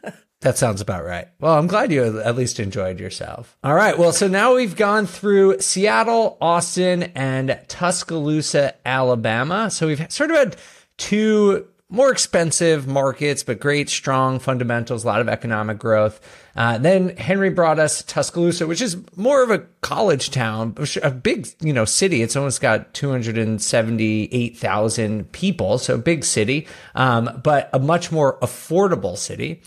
[0.44, 1.30] That sounds about right.
[1.40, 3.58] Well, I'm glad you at least enjoyed yourself.
[3.64, 3.98] All right.
[3.98, 9.72] Well, so now we've gone through Seattle, Austin, and Tuscaloosa, Alabama.
[9.72, 10.58] So we've sort of had
[10.98, 16.20] two more expensive markets, but great, strong fundamentals, a lot of economic growth.
[16.56, 21.48] Uh, then Henry brought us Tuscaloosa, which is more of a college town, a big,
[21.62, 22.22] you know, city.
[22.22, 25.78] It's almost got 278,000 people.
[25.78, 29.62] So big city, um, but a much more affordable city.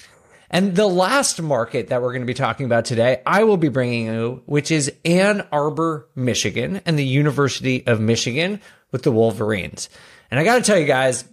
[0.50, 3.68] And the last market that we're going to be talking about today, I will be
[3.68, 8.60] bringing you, which is Ann Arbor, Michigan and the University of Michigan
[8.92, 9.88] with the Wolverines.
[10.30, 11.24] And I got to tell you guys,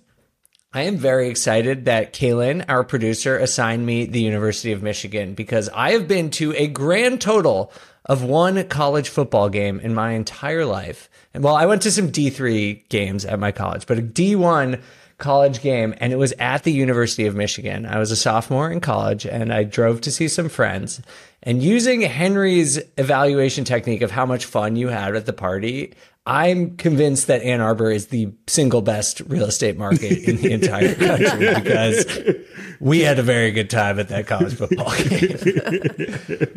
[0.73, 5.69] I am very excited that Kailyn, our producer, assigned me the University of Michigan because
[5.69, 7.71] I have been to a grand total
[8.05, 11.09] of one college football game in my entire life.
[11.33, 14.81] And well, I went to some D3 games at my college, but a D1
[15.17, 17.85] college game and it was at the University of Michigan.
[17.85, 21.01] I was a sophomore in college and I drove to see some friends.
[21.41, 25.93] And using Henry's evaluation technique of how much fun you had at the party,
[26.25, 30.95] I'm convinced that Ann Arbor is the single best real estate market in the entire
[31.19, 32.05] country because
[32.79, 35.35] we had a very good time at that college football game.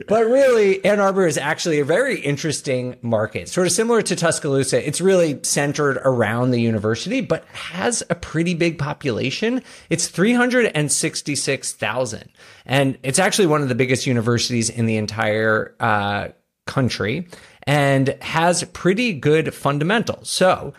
[0.07, 4.87] but really, Ann Arbor is actually a very interesting market, sort of similar to Tuscaloosa.
[4.87, 9.65] It's really centered around the university, but has a pretty big population.
[9.91, 12.29] It's 366,000.
[12.67, 16.29] And it's actually one of the biggest universities in the entire uh,
[16.67, 17.27] country
[17.67, 20.31] and has pretty good fundamentals.
[20.31, 20.73] So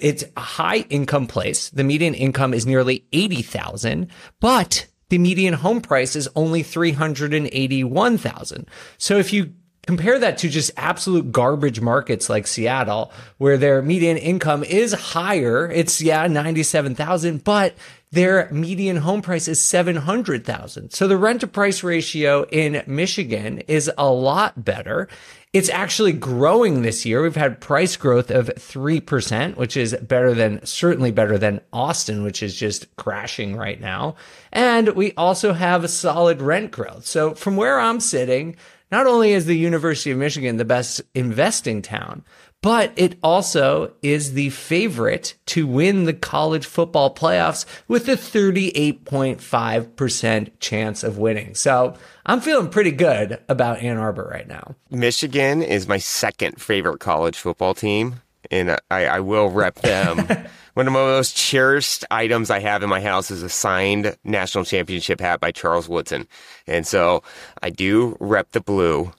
[0.00, 1.70] it's a high income place.
[1.70, 4.08] The median income is nearly 80,000,
[4.40, 8.66] but the median home price is only 381,000.
[8.98, 9.52] So if you
[9.86, 15.70] compare that to just absolute garbage markets like Seattle, where their median income is higher,
[15.70, 17.74] it's yeah, 97,000, but
[18.10, 20.92] their median home price is 700,000.
[20.92, 25.08] So the rent to price ratio in Michigan is a lot better.
[25.54, 27.22] It's actually growing this year.
[27.22, 32.42] We've had price growth of 3%, which is better than, certainly better than Austin, which
[32.42, 34.16] is just crashing right now.
[34.50, 37.06] And we also have a solid rent growth.
[37.06, 38.56] So from where I'm sitting,
[38.90, 42.24] not only is the University of Michigan the best investing town,
[42.64, 50.50] but it also is the favorite to win the college football playoffs with a 38.5%
[50.60, 51.54] chance of winning.
[51.54, 51.94] So
[52.24, 54.76] I'm feeling pretty good about Ann Arbor right now.
[54.90, 60.26] Michigan is my second favorite college football team, and I, I will rep them.
[60.72, 64.64] One of my most cherished items I have in my house is a signed national
[64.64, 66.26] championship hat by Charles Woodson.
[66.66, 67.22] And so
[67.62, 69.12] I do rep the blue.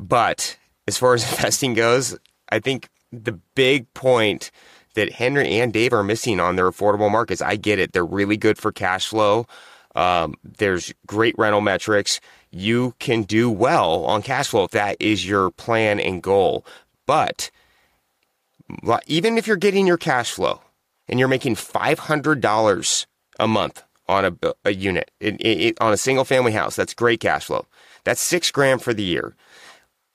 [0.00, 0.56] But
[0.88, 2.16] as far as investing goes,
[2.50, 4.50] I think the big point
[4.94, 7.92] that Henry and Dave are missing on their affordable markets, I get it.
[7.92, 9.46] They're really good for cash flow.
[9.94, 12.20] Um, there's great rental metrics.
[12.50, 16.66] You can do well on cash flow if that is your plan and goal.
[17.06, 17.50] But
[19.06, 20.60] even if you're getting your cash flow
[21.08, 23.06] and you're making $500
[23.38, 27.20] a month on a, a unit it, it, on a single family house, that's great
[27.20, 27.66] cash flow.
[28.04, 29.34] That's six grand for the year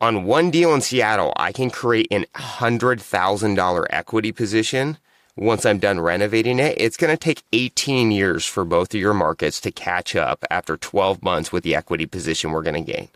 [0.02, 4.98] on one deal in Seattle, I can create an $100,000 equity position
[5.38, 6.76] once I'm done renovating it.
[6.78, 10.76] It's going to take 18 years for both of your markets to catch up after
[10.76, 13.10] 12 months with the equity position we're going to gain.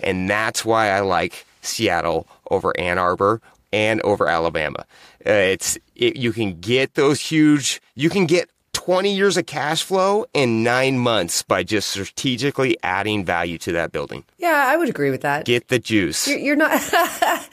[0.00, 3.40] And that's why I like Seattle over Ann Arbor
[3.72, 4.84] and over Alabama.
[5.24, 8.50] Uh, it's it, you can get those huge, you can get
[8.86, 13.90] 20 years of cash flow in nine months by just strategically adding value to that
[13.90, 14.22] building.
[14.38, 15.44] Yeah, I would agree with that.
[15.44, 16.28] Get the juice.
[16.28, 16.80] You're, you're not,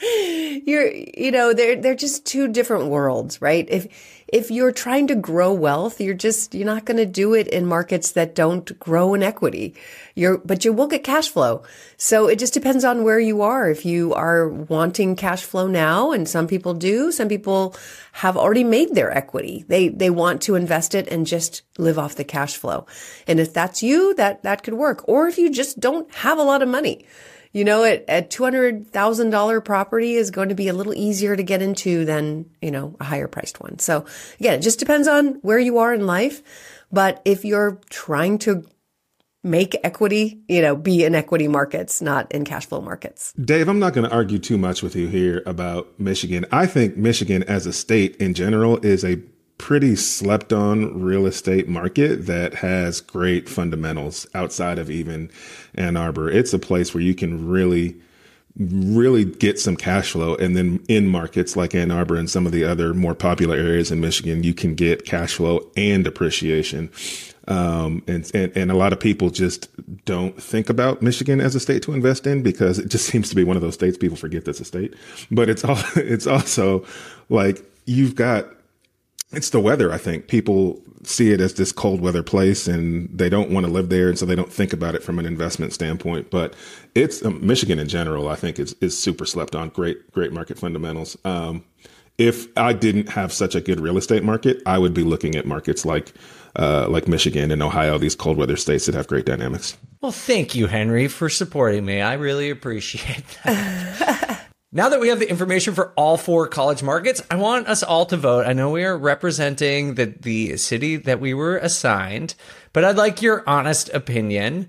[0.00, 3.66] you're, you know, they're, they're just two different worlds, right?
[3.68, 3.88] If,
[4.34, 7.64] if you're trying to grow wealth, you're just, you're not going to do it in
[7.64, 9.76] markets that don't grow in equity.
[10.16, 11.62] You're, but you will get cash flow.
[11.98, 13.70] So it just depends on where you are.
[13.70, 17.76] If you are wanting cash flow now, and some people do, some people
[18.10, 19.64] have already made their equity.
[19.68, 22.86] They, they want to invest it and just live off the cash flow.
[23.28, 25.08] And if that's you, that, that could work.
[25.08, 27.06] Or if you just don't have a lot of money,
[27.54, 31.62] you know, at, at $200,000 property is going to be a little easier to get
[31.62, 33.78] into than, you know, a higher priced one.
[33.78, 34.04] So
[34.40, 36.42] again, it just depends on where you are in life.
[36.90, 38.66] But if you're trying to
[39.44, 43.32] make equity, you know, be in equity markets, not in cash flow markets.
[43.34, 46.46] Dave, I'm not going to argue too much with you here about Michigan.
[46.50, 49.22] I think Michigan as a state in general is a
[49.58, 55.30] pretty slept on real estate market that has great fundamentals outside of even
[55.74, 56.28] Ann Arbor.
[56.30, 57.96] It's a place where you can really
[58.56, 60.36] really get some cash flow.
[60.36, 63.90] And then in markets like Ann Arbor and some of the other more popular areas
[63.90, 66.90] in Michigan you can get cash flow and appreciation.
[67.46, 69.68] Um, and, and and a lot of people just
[70.06, 73.36] don't think about Michigan as a state to invest in because it just seems to
[73.36, 74.94] be one of those states people forget that's a state.
[75.30, 76.86] But it's all it's also
[77.28, 78.46] like you've got
[79.36, 79.92] it's the weather.
[79.92, 83.72] I think people see it as this cold weather place and they don't want to
[83.72, 84.08] live there.
[84.08, 86.54] And so they don't think about it from an investment standpoint, but
[86.94, 89.68] it's um, Michigan in general, I think is, is super slept on.
[89.68, 91.16] Great, great market fundamentals.
[91.24, 91.64] Um,
[92.16, 95.46] if I didn't have such a good real estate market, I would be looking at
[95.46, 96.12] markets like,
[96.56, 99.76] uh, like Michigan and Ohio, these cold weather states that have great dynamics.
[100.00, 102.00] Well, thank you, Henry, for supporting me.
[102.00, 104.42] I really appreciate that.
[104.76, 108.06] Now that we have the information for all four college markets, I want us all
[108.06, 108.44] to vote.
[108.44, 112.34] I know we are representing the, the city that we were assigned,
[112.72, 114.68] but I'd like your honest opinion.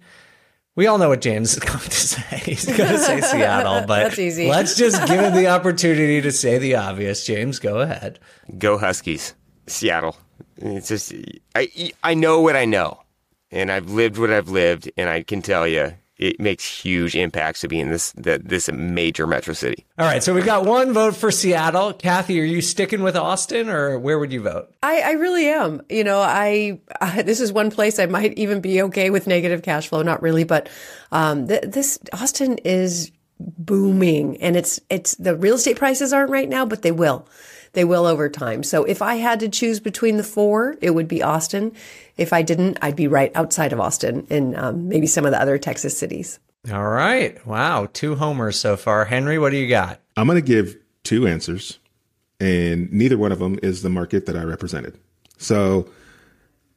[0.75, 2.37] We all know what James is going to say.
[2.37, 4.47] He's going to say Seattle, but That's easy.
[4.47, 7.25] let's just give him the opportunity to say the obvious.
[7.25, 8.19] James, go ahead.
[8.59, 9.33] Go Huskies.
[9.65, 10.15] Seattle.
[10.57, 11.13] It's just
[11.55, 13.01] I I know what I know,
[13.49, 17.61] and I've lived what I've lived, and I can tell you it makes huge impacts
[17.61, 19.85] to be in this the, this major metro city.
[19.97, 21.93] All right, so we got one vote for Seattle.
[21.93, 24.73] Kathy, are you sticking with Austin, or where would you vote?
[24.81, 25.81] I, I really am.
[25.89, 29.61] You know, I, I this is one place I might even be okay with negative
[29.61, 30.01] cash flow.
[30.01, 30.69] Not really, but
[31.11, 36.47] um, th- this Austin is booming, and it's it's the real estate prices aren't right
[36.47, 37.27] now, but they will.
[37.75, 38.63] They will over time.
[38.63, 41.73] So if I had to choose between the four, it would be Austin.
[42.17, 45.39] If I didn't, I'd be right outside of Austin and um, maybe some of the
[45.39, 46.39] other Texas cities.
[46.71, 49.05] All right, wow, two homers so far.
[49.05, 49.99] Henry, what do you got?
[50.17, 51.77] I'm going to give two answers,
[52.39, 54.97] and neither one of them is the market that I represented.
[55.37, 55.87] So,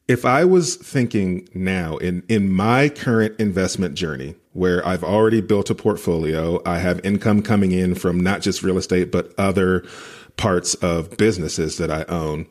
[0.07, 5.71] if I was thinking now in in my current investment journey, where I've already built
[5.71, 9.87] a portfolio, I have income coming in from not just real estate but other
[10.39, 12.47] parts of businesses that I own.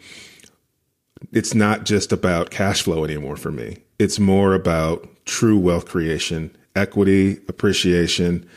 [1.31, 3.77] It's not just about cash flow anymore for me.
[3.97, 8.47] It's more about true wealth creation, equity, appreciation,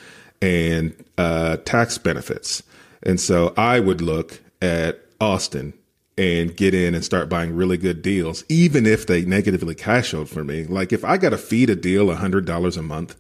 [0.43, 2.63] and uh, tax benefits.
[3.03, 5.73] And so I would look at Austin
[6.19, 10.29] and get in and start buying really good deals, even if they negatively cash out
[10.29, 10.65] for me.
[10.65, 13.17] Like if I got to feed a deal $100 a month,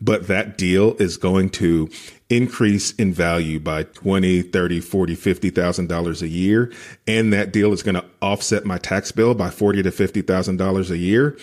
[0.00, 1.88] but that deal is going to
[2.30, 6.72] increase in value by 20, 30, 40, 50,000 dollars a year
[7.06, 10.90] and that deal is going to offset my tax bill by 40 to 50,000 dollars
[10.90, 11.36] a year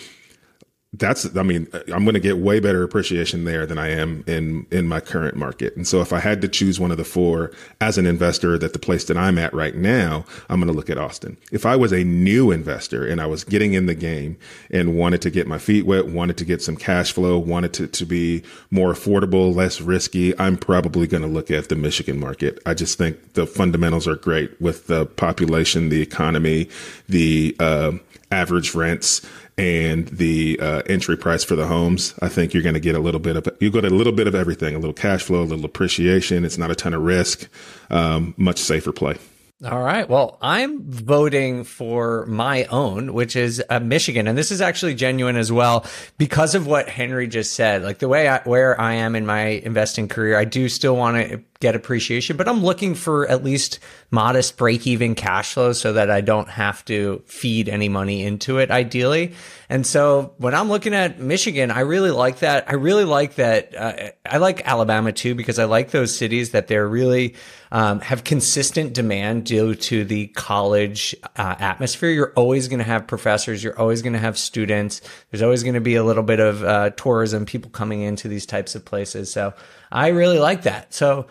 [0.94, 4.66] that's i mean i'm going to get way better appreciation there than i am in
[4.70, 5.74] in my current market.
[5.74, 8.74] And so if i had to choose one of the four as an investor that
[8.74, 11.38] the place that i'm at right now i'm going to look at austin.
[11.50, 14.36] If i was a new investor and i was getting in the game
[14.70, 17.86] and wanted to get my feet wet wanted to get some cash flow wanted to,
[17.86, 22.58] to be more affordable less risky i'm probably going to look at the michigan market.
[22.66, 26.68] I just think the fundamentals are great with the population the economy
[27.08, 27.92] the uh,
[28.32, 29.20] average rents
[29.58, 33.00] and the uh, entry price for the homes, I think you're going to get a
[33.00, 35.44] little bit of you get a little bit of everything, a little cash flow, a
[35.44, 36.44] little appreciation.
[36.44, 37.48] It's not a ton of risk,
[37.90, 39.16] um, much safer play.
[39.64, 40.08] All right.
[40.08, 45.36] Well, I'm voting for my own, which is uh, Michigan, and this is actually genuine
[45.36, 45.86] as well
[46.18, 47.84] because of what Henry just said.
[47.84, 51.16] Like the way I, where I am in my investing career, I do still want
[51.16, 53.78] to get appreciation, but I'm looking for at least
[54.10, 58.58] modest break even cash flow so that I don't have to feed any money into
[58.58, 59.32] it ideally.
[59.70, 62.68] And so when I'm looking at Michigan, I really like that.
[62.68, 63.74] I really like that.
[63.74, 67.36] Uh, I like Alabama too because I like those cities that they're really
[67.70, 72.10] um, have consistent demand due to the college uh, atmosphere.
[72.10, 73.62] You're always going to have professors.
[73.62, 75.00] You're always going to have students.
[75.30, 78.46] There's always going to be a little bit of uh, tourism, people coming into these
[78.46, 79.32] types of places.
[79.32, 79.54] So
[79.92, 80.92] I really like that.
[80.92, 81.28] So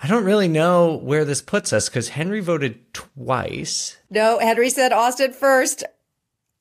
[0.00, 3.96] I don't really know where this puts us because Henry voted twice.
[4.10, 5.84] No, Henry said Austin first.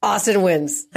[0.04, 0.86] Austin wins.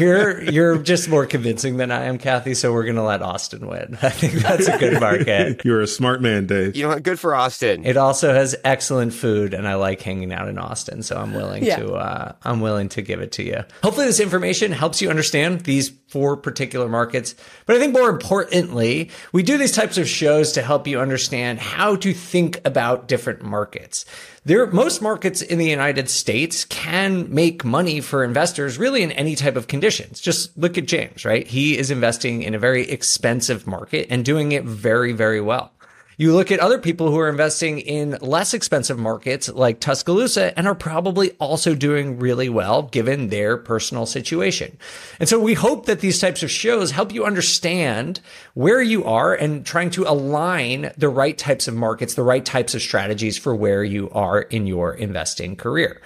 [0.00, 2.54] you're you're just more convincing than I am, Kathy.
[2.54, 3.96] So we're gonna let Austin win.
[4.02, 5.62] I think that's a good market.
[5.64, 6.74] You're a smart man, Dave.
[6.76, 7.02] You know what?
[7.04, 7.84] Good for Austin.
[7.84, 11.02] It also has excellent food, and I like hanging out in Austin.
[11.02, 11.76] So I'm willing Yeah.
[11.76, 13.64] to uh, I'm willing to give it to you.
[13.82, 17.34] Hopefully, this information helps you understand these four particular markets.
[17.66, 21.58] But I think more importantly, we do these types of shows to help you understand
[21.58, 24.06] how to think about different markets.
[24.44, 29.34] There, most markets in the United States can make money for investors really in any
[29.34, 30.20] type of conditions.
[30.20, 31.48] Just look at James, right?
[31.48, 35.72] He is investing in a very expensive market and doing it very, very well.
[36.16, 40.68] You look at other people who are investing in less expensive markets like Tuscaloosa and
[40.68, 44.78] are probably also doing really well given their personal situation.
[45.18, 48.20] And so we hope that these types of shows help you understand
[48.54, 52.74] where you are and trying to align the right types of markets, the right types
[52.74, 56.00] of strategies for where you are in your investing career.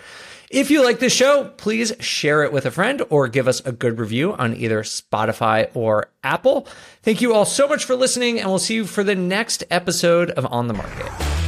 [0.50, 3.72] If you like this show, please share it with a friend or give us a
[3.72, 6.66] good review on either Spotify or Apple.
[7.02, 10.30] Thank you all so much for listening, and we'll see you for the next episode
[10.30, 11.47] of On the Market.